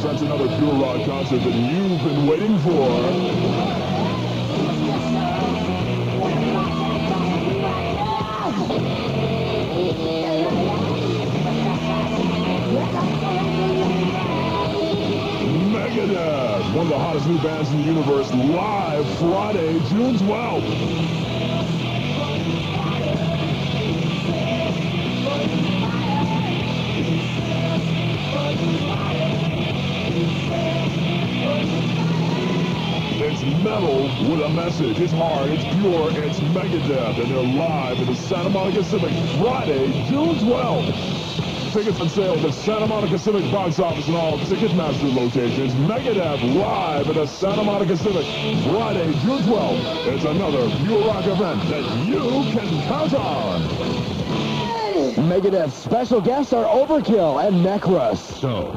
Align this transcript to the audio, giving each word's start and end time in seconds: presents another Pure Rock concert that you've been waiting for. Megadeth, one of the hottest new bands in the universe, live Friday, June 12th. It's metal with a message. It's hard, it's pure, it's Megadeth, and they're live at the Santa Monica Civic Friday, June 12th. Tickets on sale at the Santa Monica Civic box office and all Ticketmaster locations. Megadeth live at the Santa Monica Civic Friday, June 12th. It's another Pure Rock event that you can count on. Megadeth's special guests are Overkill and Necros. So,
presents 0.00 0.22
another 0.22 0.46
Pure 0.58 0.74
Rock 0.74 1.04
concert 1.06 1.38
that 1.38 1.52
you've 1.52 2.04
been 2.04 2.26
waiting 2.28 2.56
for. 2.60 2.70
Megadeth, 15.72 16.74
one 16.74 16.86
of 16.86 16.90
the 16.90 16.98
hottest 16.98 17.26
new 17.26 17.38
bands 17.38 17.72
in 17.72 17.78
the 17.78 17.84
universe, 17.84 18.32
live 18.32 19.18
Friday, 19.18 19.80
June 19.88 20.14
12th. 20.14 21.27
It's 33.30 33.42
metal 33.62 34.04
with 34.30 34.40
a 34.40 34.48
message. 34.48 34.98
It's 34.98 35.12
hard, 35.12 35.50
it's 35.50 35.62
pure, 35.76 36.08
it's 36.24 36.40
Megadeth, 36.40 37.20
and 37.20 37.30
they're 37.30 37.58
live 37.60 37.98
at 37.98 38.06
the 38.06 38.14
Santa 38.14 38.48
Monica 38.48 38.82
Civic 38.82 39.12
Friday, 39.36 39.92
June 40.08 40.36
12th. 40.36 41.72
Tickets 41.74 42.00
on 42.00 42.08
sale 42.08 42.32
at 42.32 42.40
the 42.40 42.50
Santa 42.50 42.86
Monica 42.86 43.18
Civic 43.18 43.52
box 43.52 43.78
office 43.80 44.06
and 44.06 44.16
all 44.16 44.38
Ticketmaster 44.38 45.14
locations. 45.14 45.74
Megadeth 45.74 46.54
live 46.54 47.06
at 47.06 47.16
the 47.16 47.26
Santa 47.26 47.62
Monica 47.62 47.98
Civic 47.98 48.24
Friday, 48.64 49.12
June 49.20 49.42
12th. 49.42 50.06
It's 50.06 50.24
another 50.24 50.66
Pure 50.86 51.06
Rock 51.06 51.26
event 51.26 51.68
that 51.68 52.06
you 52.06 52.50
can 52.50 52.82
count 52.88 53.12
on. 53.12 53.60
Megadeth's 55.28 55.74
special 55.74 56.22
guests 56.22 56.54
are 56.54 56.64
Overkill 56.64 57.46
and 57.46 57.56
Necros. 57.56 58.16
So, 58.16 58.66